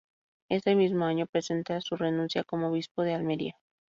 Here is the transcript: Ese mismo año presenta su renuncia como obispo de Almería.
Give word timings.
Ese 0.49 0.73
mismo 0.73 1.05
año 1.05 1.27
presenta 1.27 1.79
su 1.79 1.95
renuncia 1.95 2.43
como 2.43 2.69
obispo 2.69 3.03
de 3.03 3.13
Almería. 3.13 3.55